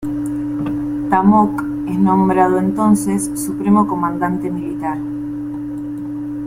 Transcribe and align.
Ta 1.11 1.21
Mok 1.21 1.61
es 1.87 1.95
nombrado 1.95 2.57
entonces 2.57 3.29
Supremo 3.39 3.85
Comandante 3.85 4.49
Militar. 4.49 4.97